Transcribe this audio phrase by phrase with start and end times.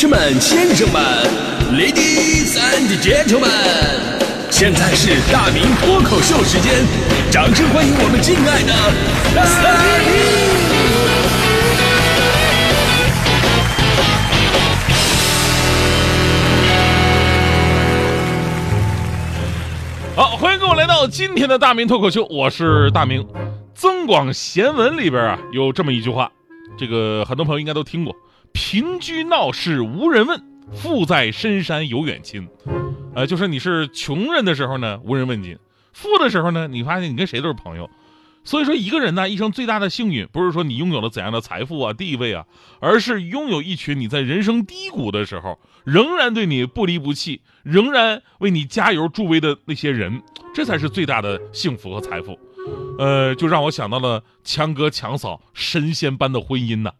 [0.00, 1.02] 士们、先生们
[1.74, 3.44] ，Ladies and Gentlemen，
[4.50, 6.72] 现在是大明脱口秀时间，
[7.30, 8.72] 掌声欢迎我们敬爱的
[9.36, 9.44] 大
[20.16, 20.16] 明！
[20.16, 23.22] 好，欢迎各位来到今天的大明脱口秀，我是大明。
[23.74, 26.32] 《增广贤文》里边啊有这么一句话，
[26.78, 28.16] 这个很多朋友应该都听过
[28.52, 32.48] ：“贫居闹市无人问，富在深山有远亲。”
[33.14, 35.56] 呃，就是你是穷人的时候呢，无人问津；
[35.92, 37.90] 富的时候呢，你发现你跟谁都是朋友。
[38.42, 42.46] 所以说，一个人呢，一生最大的幸运，不是说你拥有了怎样的财富啊、地位啊，
[42.80, 50.22] 而是拥有一群你在人生低谷的时候，仍然对你不离不弃，仍然为你加油助威的那些人，
[50.54, 52.38] 这才是最大的幸福和财富。
[52.98, 56.92] 呃，就让我想到了强哥强嫂神仙般的婚姻呐。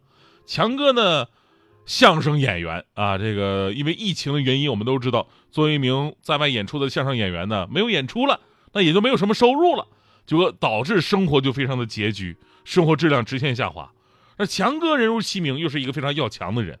[0.45, 1.25] 强哥呢，
[1.85, 8.39] 相声演员啊，这个因为疫情的原因，我们都知道，作为一名在外演出的相声演员呢，没有演出了，
[8.73, 9.87] 那也就没有什么收入了。
[10.25, 13.91] 结果导致生活就非常的拮据，生活质量直线下滑。
[14.37, 16.79] 那强哥人如其名，又是一个非常要强的人，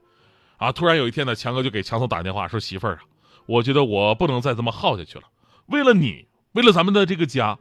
[0.57, 0.71] 啊！
[0.71, 3.01] 突然有一天呢，强哥就给强总打电话说：“媳妇儿啊，
[3.47, 5.25] 我觉得我不能再这么耗下去了。
[5.65, 7.59] 为了你，为了咱们的这个家，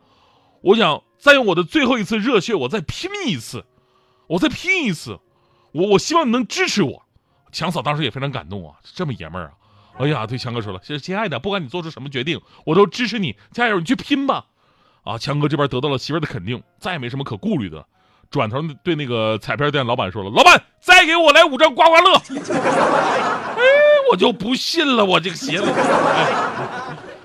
[0.60, 3.64] 我想再用我的最后一次热血，我再拼一次，
[4.28, 5.18] 我再拼一次。
[5.72, 7.06] 我我希望你能支持我。”
[7.52, 9.52] 强嫂当时也非常感动啊，这么爷们儿啊！
[9.98, 14.46] 哎呀，对强哥说了：“亲爱的，不管你做出什么决定，我都支持你，加油，你去拼吧。”
[15.04, 17.84] 啊，强哥这边得到了媳妇的肯定，再也没什么可顾虑的，
[18.30, 22.14] 转头对那个彩票店老板说了：“老板，再给我来五张刮刮乐。
[23.60, 23.62] ”哎，
[24.10, 25.66] 我就不信了，我这个邪了。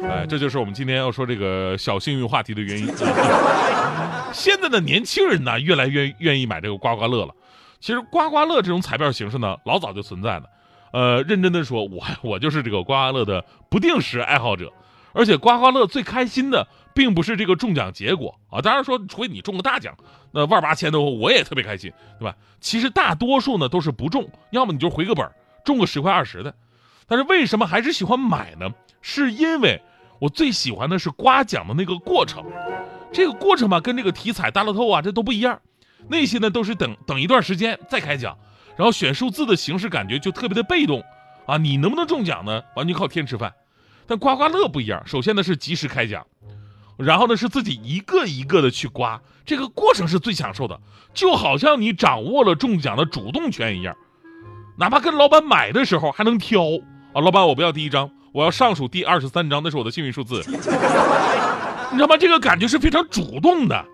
[0.04, 2.88] 哎，这就是我们今天要说这个小幸运话题的原因。
[4.34, 7.34] 现在的年轻人呢，越来越愿意买这个刮刮乐了。
[7.80, 10.46] 其实刮刮乐这种彩票形式呢，老早就存在了。
[10.92, 14.72] 呃，认真的说，我我就是这个刮刮乐的不定时爱好者。
[15.18, 19.96] 而且刮刮乐最开心的，并不是这个中奖结果啊，当然说，除非你中个大奖，
[20.32, 21.90] 那万八千的我也特别开心，
[22.20, 22.36] 对吧？
[22.60, 25.26] 其实大多数呢都是不中，要么你就回个本
[25.64, 26.54] 中个十块二十的。
[27.08, 28.70] 但是为什么还是喜欢买呢？
[29.02, 29.82] 是因为
[30.20, 32.44] 我最喜欢的是刮奖的那个过程，
[33.14, 35.62] 这个过程吧，跟这个体彩大乐透啊，这都不一样。
[36.10, 38.38] 那些呢都是等等一段时间再开奖，
[38.78, 41.04] 然后选数字的形式感觉就特别的被动
[41.46, 42.62] 啊，你能不能中奖呢？
[42.76, 43.54] 完全靠天吃饭。
[44.08, 46.26] 但刮刮乐不一样，首先呢是及时开奖，
[46.98, 50.80] 然后呢是自己一个一个的去刮，这个过程是最享受的，
[51.14, 53.96] 就好像你掌握了中奖的主动权一样，
[54.78, 56.62] 哪怕跟老板买的时候还能挑
[57.14, 62.16] 啊，老板我不要第一张，我要上数第二十三张，那是我的幸运数字， 你知道吗？
[62.16, 63.86] 这个感觉是非常主动的，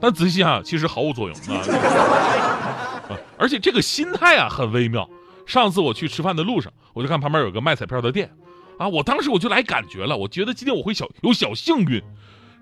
[0.00, 5.08] 但仔细想想其实毫无作用啊，而且这个心态啊很微妙。
[5.46, 8.30] 上次我去吃饭的路上，我就看旁边有个卖彩票的店。
[8.78, 8.88] 啊！
[8.88, 12.02] 我当时我就来感觉了，我觉得今天我会小有小幸运，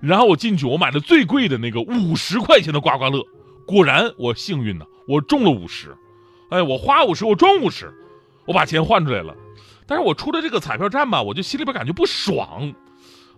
[0.01, 3.23] 然后我进去，我买了最贵的那个五十块钱的刮刮乐，
[3.65, 5.97] 果然我幸运呢，我中了五十，
[6.51, 7.95] 哎，我花五十，我中五十，
[8.47, 9.33] 我把钱换出来了，
[9.87, 12.75] 但是我出了这个彩票站吧，我就心里边感觉不爽，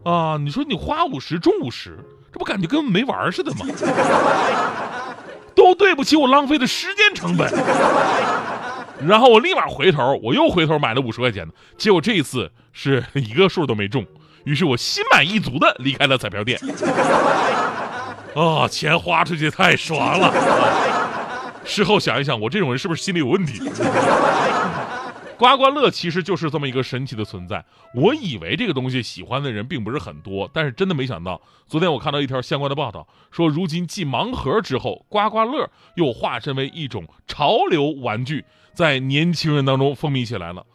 [0.04, 0.38] 啊！
[0.40, 1.98] 你说你花五十中五十，
[2.32, 3.66] 这不感觉跟没玩似的吗？
[5.54, 7.52] 都对不起我浪费的时间成本。
[9.06, 14.06] 然后我立马回头，我又回头买了五十块钱的，结果这一次是一个数都没中，
[14.44, 16.58] 于是我心满意足的离开了彩票店。
[18.34, 20.32] 啊，钱花出去太爽了！
[21.64, 23.60] 事后想一想，我这种人是不是心里有问题？
[25.40, 27.64] 刮刮乐其实就是这么一个神奇的存在。
[27.94, 38.44] 我以为这个东西喜欢的人并不是很多，但是真的没想到，昨天我看到一条相关的报道，说如今继盲盒之后，刮刮乐又化身为一种潮流玩具。
[38.74, 40.66] 在年轻人当中风靡起来了。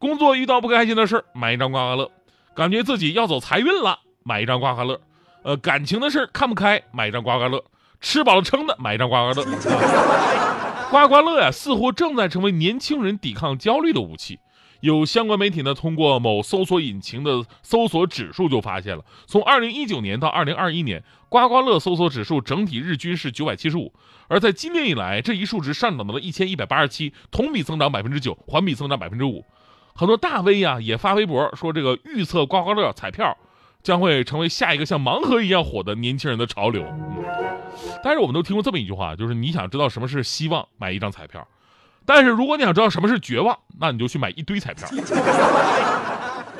[0.00, 2.10] 工作遇到不开心的事买一张刮刮乐；
[2.56, 4.96] 感觉自己要走财运了，买一张刮刮乐；
[5.44, 7.60] 呃，感情的事看不开，买一张刮刮乐；
[8.00, 9.48] 吃饱了撑的，买一张刮刮乐。
[10.90, 14.38] 刮刮乐呀，似乎正在成为年轻人抵抗焦虑的武器。
[14.80, 23.92] 有相关媒体呢，通过某搜索引擎的搜索指数就发现了，从二零一九年到二零二一年，刮刮乐搜索指数整体日均是九百七十五，
[24.28, 29.44] 而在今年以来，这一数值上涨到了一千一百八十七，同比增长百分之九，环比增长百分之五。
[29.94, 33.36] 很多大 V 呀也发微博说，这个预测刮刮乐彩票
[33.82, 36.82] 将会成为下一个像盲盒一样火的年轻人的潮流。
[36.82, 37.47] 嗯
[38.02, 41.46] 但是我们都听过这么一句话，就是你想知道什么是希望，买一张彩票。
[42.04, 44.88] 但是如果你想知道什么是绝望，那你就去买一堆彩票。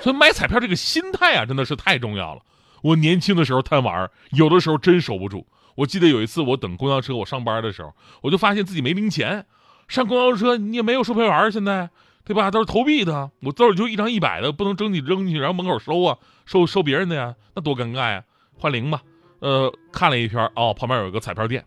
[0.01, 2.43] 所以买彩票这个心态啊，真的是太重要了。
[2.83, 5.47] 我年轻的时候贪玩，有的时候真守不住。
[5.75, 9.47] 我记得有一次我等公交车，我上班的时候，我就发现自己没零钱，
[9.89, 11.89] 上公交车你也没有售票员现在
[12.25, 12.51] 对吧？
[12.51, 18.23] 都是投币的，我兜里就一张一百的，不能扔你扔进去，然后门口收啊，收收别人的呀，那多尴尬呀！
[18.59, 19.03] 换零吧，
[19.41, 21.65] 呃，看了一圈，哦，旁边有一个彩票店，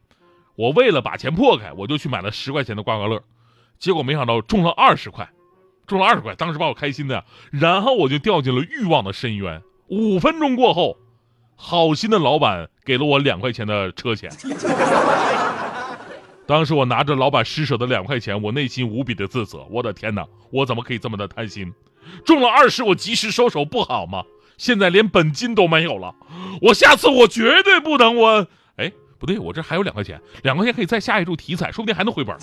[0.55, 3.21] 我为了把钱破开，我就去买了十块钱的刮刮乐，
[3.79, 5.29] 结果没想到中了二十块，
[5.87, 9.61] 中了二十块，当时把我开心的，然后我就掉进了欲望的深渊。
[9.87, 10.97] 五分钟过后，
[11.55, 14.31] 好心的老板给了我两块钱的车钱。
[16.47, 19.65] 当时我拿着老板施舍的两块钱，我内心无比的自责。
[19.69, 21.73] 我的天哪，我怎么可以这么的贪心？
[22.25, 24.23] 中了二十，我及时收手不好吗？
[24.61, 26.13] 现在连本金都没有了，
[26.61, 28.45] 我下次我绝对不能我。
[28.75, 32.35] 哎，不对，我这还有两块钱，两块钱可以再下一注体彩，说不定还能回本。
[32.37, 32.39] 啊，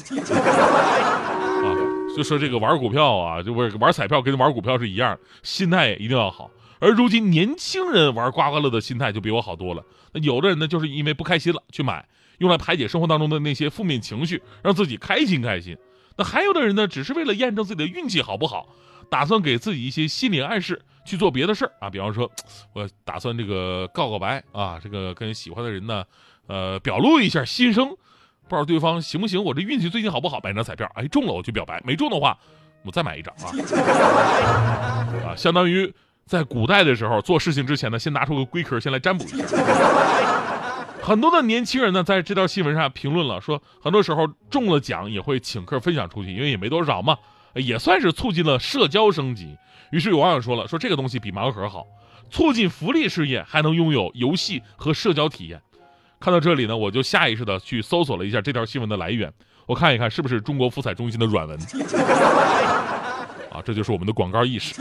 [2.16, 6.50] 就说这个玩股票啊，就不是玩彩票，跟玩股票是一样，心态一定要好。
[6.80, 9.84] 而如今年轻人玩刮刮乐的心态就比我好多了。
[10.12, 12.04] 那有的人呢，就是因为不开心了去买。
[12.38, 15.76] 用来排解生活当中的那些负面情绪，让自己开心开心。
[16.16, 18.74] 那还有的人呢，只是为了验证自己的运气好不好，
[19.08, 21.90] 打算给自己一些心理暗示，去做别的事儿啊。
[21.90, 22.30] 比方说，
[22.72, 26.04] 我打算这个告告白啊，这个跟喜欢的人呢，
[26.46, 29.42] 呃，表露一下心声，不知道对方行不行。
[29.42, 30.38] 我这运气最近好不好？
[30.44, 32.38] 买张彩票，哎，中了我就表白，没中的话，
[32.84, 33.50] 我再买一张啊。
[35.26, 35.92] 啊，相当于
[36.26, 39.46] 在古代的时候做事情之前呢，先拿出个龟壳，先来占卜一下。
[41.00, 47.16] 很多的年轻人呢，在这条新闻上评论了，说很多时候中了奖也会请客分享出去，因为也没多少嘛，
[47.54, 49.56] 也算是促进了社交升级。
[49.90, 51.86] 于是有网友说了，说这个东西比盲盒好，
[52.30, 55.60] 促进福利事业，还能拥有游戏和社交体验。
[56.20, 59.32] 看到这里呢，我就下意识的去搜索了一下这条新闻的来源，
[59.66, 61.58] 我看一看是不是中国福彩中心的软文。
[63.50, 64.74] 啊，这就是我们的广告意识。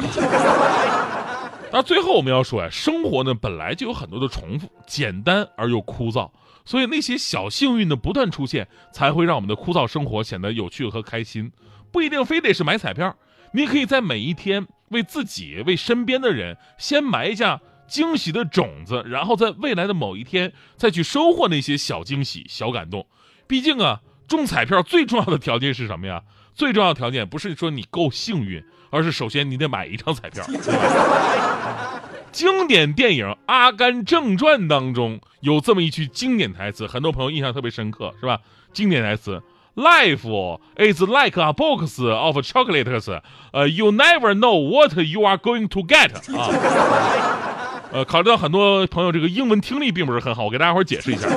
[1.72, 6.30] 那最后我们要说呀，生活呢本来就有很多的重复，简单而又枯燥，
[6.68, 11.50] 所以那些小幸运的不断出现，才会让我们的枯燥生活显得有趣和开心。
[11.92, 13.16] 不一定非得是买彩票，
[13.54, 23.08] 你可以在每一天为自己、为身边的人先埋下惊喜的种子，然后在未来的某一天再去收获那些小惊喜、小感动。
[23.48, 26.22] 毕竟啊，中彩票最重要的条件是什么呀？
[26.54, 28.64] 最重要的条件不是说你够幸运。
[28.90, 30.46] 而是首先你得买一张彩票。
[32.38, 38.38] 经典电影《阿甘正传》当中有这么一句经典台词，很多朋友印象特别深刻，是吧？
[38.72, 39.42] 经典台词
[39.74, 43.20] ：“Life is like a box of chocolates，
[43.52, 46.12] 呃，you never know what you are going to get。
[46.38, 51.28] ”啊， 呃，考虑到很多朋友这个英文听力并不是很好，我给大家伙解释一下：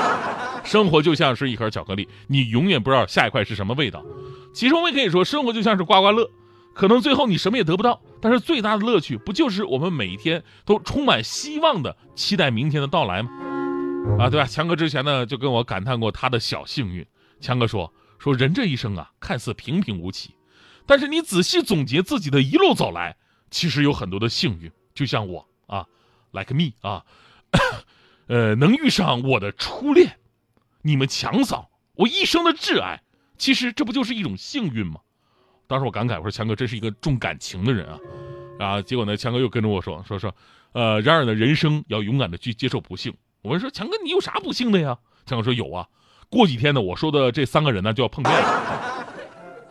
[0.64, 4.02] 生活就像是一盒巧克力，你永远不知道下一块是什么味道。
[4.54, 6.30] 其实我们可以说，生活就像是刮刮乐。
[6.72, 13.30] 可能最后你什么也得不到，但是最大的乐趣不就是我们每一天都充满希望的期待明天的到来吗？
[14.18, 14.46] 啊，对吧？
[14.46, 17.06] 强哥之前呢就跟我感叹过他的小幸运。
[17.40, 20.34] 强哥说说人这一生啊，看似平平无奇，
[20.86, 23.16] 但是你仔细总结自己的一路走来，
[23.50, 24.70] 其实有很多的幸运。
[24.94, 25.86] 就像我啊
[26.32, 27.04] ，like me 啊，
[28.28, 30.18] 呃，能遇上我的初恋，
[30.82, 33.02] 你们强嫂，我一生的挚爱，
[33.38, 35.00] 其实这不就是一种幸运吗？
[35.70, 37.96] 当时我感慨，我说强哥真是一个重感情的人啊，
[38.58, 40.34] 啊，结果呢，强哥又跟着我说说说，
[40.72, 43.14] 呃，然而呢，人生要勇敢的去接受不幸。
[43.42, 44.98] 我说强哥，你有啥不幸的呀？
[45.26, 45.86] 强哥说有啊，
[46.28, 49.06] 过几天呢，我说的这三个人呢就要碰面了。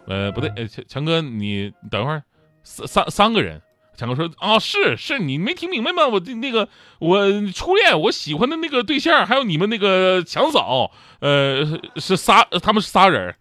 [0.08, 2.24] 呃，不对，呃，强强哥，你等会儿，
[2.64, 3.62] 三三三个人。
[3.98, 6.08] 强哥说啊，是是，你没听明白吗？
[6.08, 6.70] 我那个
[7.00, 13.36] 我初恋，我喜欢的那个对象，还有你们那个强嫂，呃，是仨，他们是仨人。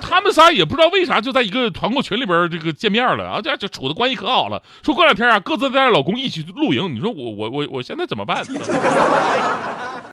[0.00, 4.62] 他们仨也不知道为啥就在一个团购群里边这个见面了啊，这这处的关系可好了。
[4.82, 6.94] 说过两天啊，各自带着老公一起露营。
[6.94, 8.44] 你说我我我我现在怎么办？